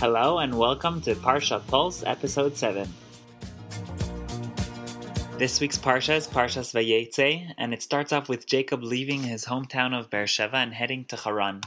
[0.00, 2.88] Hello and welcome to Parsha Pulse, episode 7.
[5.38, 9.98] This week's Parsha is Parshas Vayetze, and it starts off with Jacob leaving his hometown
[9.98, 11.62] of Beersheba and heading to Haran.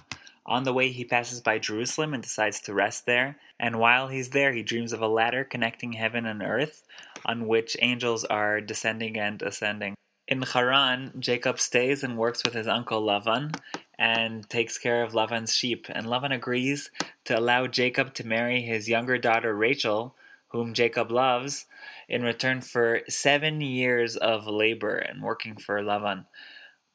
[0.45, 4.29] On the way, he passes by Jerusalem and decides to rest there, and while he's
[4.29, 6.83] there, he dreams of a ladder connecting heaven and earth,
[7.25, 9.93] on which angels are descending and ascending.
[10.29, 13.53] In Haran, Jacob stays and works with his uncle Lavan,
[14.01, 15.85] and takes care of Lavan's sheep.
[15.87, 16.89] And Lavan agrees
[17.25, 20.15] to allow Jacob to marry his younger daughter Rachel,
[20.47, 21.67] whom Jacob loves,
[22.09, 26.25] in return for seven years of labor and working for Lavan.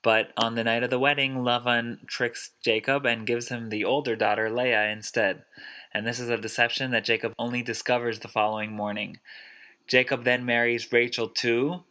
[0.03, 4.17] But on the night of the wedding, Lavan tricks Jacob and gives him the older
[4.17, 5.45] daughter Leah instead.
[5.95, 9.21] And this is a deception that Jacob only discovers the following morning.
[9.87, 11.85] Jacob then marries Rachel too,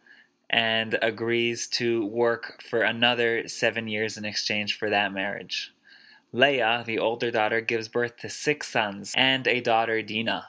[0.49, 5.73] and agrees to work for another seven years in exchange for that marriage.
[6.31, 10.47] Leah, the older daughter, gives birth to six sons and a daughter, Dinah.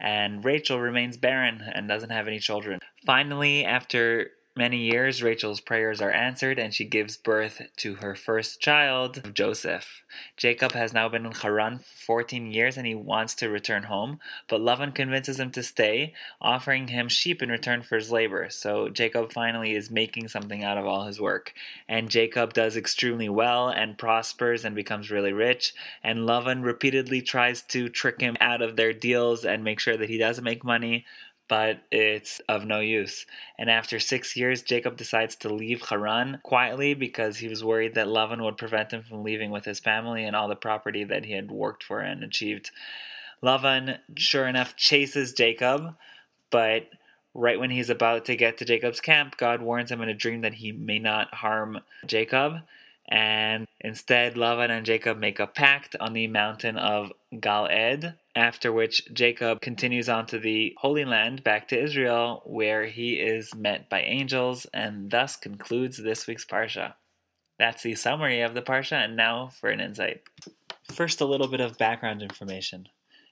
[0.00, 2.80] And Rachel remains barren and doesn't have any children.
[3.04, 8.60] Finally, after many years, Rachel's prayers are answered and she gives birth to her first
[8.60, 10.02] child, Joseph.
[10.36, 14.20] Jacob has now been in Haran for 14 years and he wants to return home,
[14.48, 18.48] but Lavan convinces him to stay, offering him sheep in return for his labor.
[18.50, 21.52] So Jacob finally is making something out of all his work.
[21.88, 25.74] And Jacob does extremely well and prospers and becomes really rich.
[26.02, 30.08] And Lavan repeatedly tries to trick him out of their deals and make sure that
[30.08, 31.04] he doesn't make money
[31.54, 33.26] but it's of no use.
[33.56, 38.08] And after six years, Jacob decides to leave Haran quietly because he was worried that
[38.08, 41.32] Lavan would prevent him from leaving with his family and all the property that he
[41.34, 42.72] had worked for and achieved.
[43.40, 45.94] Lavan, sure enough, chases Jacob,
[46.50, 46.88] but
[47.34, 50.40] right when he's about to get to Jacob's camp, God warns him in a dream
[50.40, 52.62] that he may not harm Jacob.
[53.08, 59.12] And instead, Lavan and Jacob make a pact on the mountain of Galed, after which
[59.12, 64.00] Jacob continues on to the Holy Land back to Israel, where he is met by
[64.00, 66.94] angels, and thus concludes this week's Parsha.
[67.58, 70.22] That's the summary of the Parsha, and now for an insight.
[70.92, 72.88] First, a little bit of background information.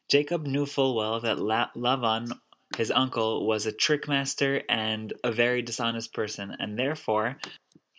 [0.09, 2.39] Jacob knew full well that La- Lavan,
[2.77, 7.39] his uncle, was a trickmaster and a very dishonest person, and therefore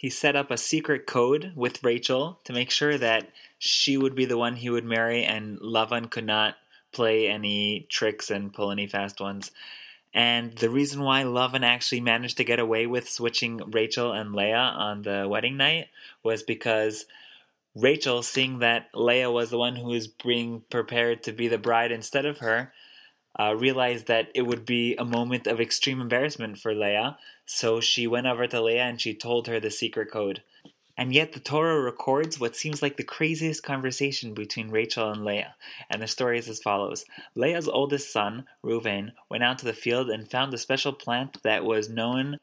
[0.04, 4.26] he set up a secret code with Rachel to make sure that she would be
[4.26, 6.58] the one he would marry and Lavan could not
[6.92, 9.52] play any tricks and pull any fast ones.
[10.14, 14.58] And the reason why Lavan actually managed to get away with switching Rachel and Leah
[14.58, 15.88] on the wedding night
[16.22, 17.06] was because
[17.74, 21.94] Rachel, seeing that Leah was the one who was being prepared to be the bride
[21.94, 22.74] instead of her,
[23.40, 28.08] uh, realized that it would be a moment of extreme embarrassment for Leah, so she
[28.08, 30.44] went over to Leah and she told her the secret code.
[30.96, 35.56] And yet the Torah records what seems like the craziest conversation between Rachel and Leah.
[35.90, 40.12] And the story is as follows Leah's oldest son, Reuven, went out to the field
[40.12, 42.38] and found a special plant that was known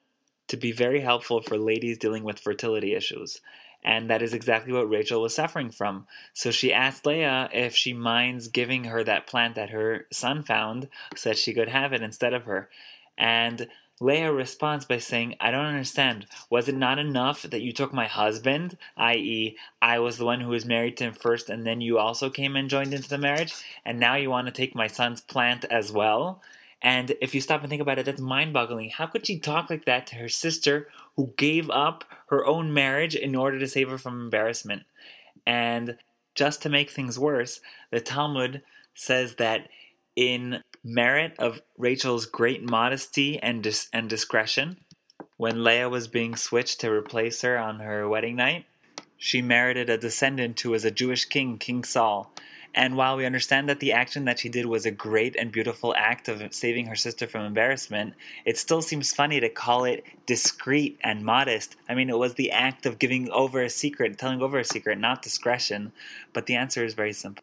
[0.49, 3.41] to be very helpful for ladies dealing with fertility issues.
[3.83, 6.07] And that is exactly what Rachel was suffering from.
[6.35, 10.89] So she asked Leah if she minds giving her that plant that her son found
[11.17, 12.69] so that she could have it instead of her.
[13.17, 13.69] And
[14.03, 16.27] Leah responds by saying, I don't understand.
[16.49, 20.49] Was it not enough that you took my husband, i.e., I was the one who
[20.49, 23.55] was married to him first, and then you also came and joined into the marriage,
[23.85, 26.41] and now you want to take my son's plant as well?
[26.83, 28.91] And if you stop and think about it, that's mind boggling.
[28.91, 33.15] How could she talk like that to her sister who gave up her own marriage
[33.15, 34.85] in order to save her from embarrassment?
[35.47, 35.99] And
[36.35, 37.61] just to make things worse,
[37.91, 38.63] the Talmud
[38.95, 39.69] says that
[40.17, 44.79] in merit of Rachel's great modesty and, dis- and discretion,
[45.37, 48.65] when Leah was being switched to replace her on her wedding night,
[49.17, 52.33] she merited a descendant who was a Jewish king, King Saul.
[52.75, 55.95] And while we understand that the action that she did was a great and beautiful
[55.97, 58.15] act of saving her sister from embarrassment,
[58.45, 61.77] it still seems funny to call it discreet and modest.
[61.89, 64.99] I mean, it was the act of giving over a secret, telling over a secret,
[64.99, 65.93] not discretion.
[66.33, 67.43] But the answer is very simple.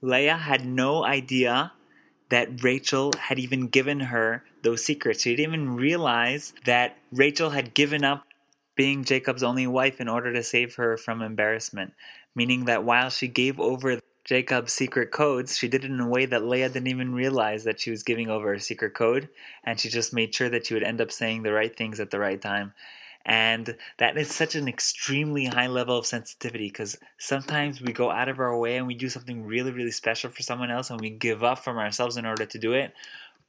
[0.00, 1.72] Leah had no idea
[2.30, 5.22] that Rachel had even given her those secrets.
[5.22, 8.24] She didn't even realize that Rachel had given up
[8.76, 11.94] being Jacob's only wife in order to save her from embarrassment.
[12.36, 16.26] Meaning that while she gave over Jacob's secret codes, she did it in a way
[16.26, 19.30] that Leah didn't even realize that she was giving over a secret code,
[19.64, 22.10] and she just made sure that she would end up saying the right things at
[22.10, 22.74] the right time.
[23.24, 28.28] And that is such an extremely high level of sensitivity because sometimes we go out
[28.28, 31.08] of our way and we do something really, really special for someone else and we
[31.08, 32.92] give up from ourselves in order to do it.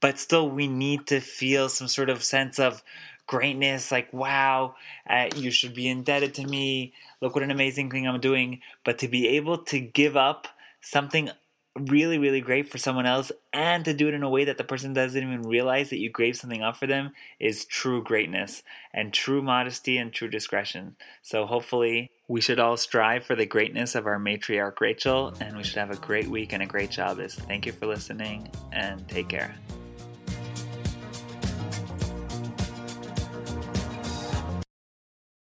[0.00, 2.82] But still, we need to feel some sort of sense of
[3.26, 6.94] greatness like, wow, uh, you should be indebted to me.
[7.20, 8.62] Look what an amazing thing I'm doing.
[8.82, 10.48] But to be able to give up
[10.80, 11.30] something
[11.78, 14.64] really, really great for someone else and to do it in a way that the
[14.64, 18.62] person doesn't even realize that you gave something up for them is true greatness
[18.92, 20.96] and true modesty and true discretion.
[21.22, 25.62] So hopefully we should all strive for the greatness of our matriarch Rachel and we
[25.62, 27.34] should have a great week and a great Shabbos.
[27.34, 29.54] Thank you for listening and take care.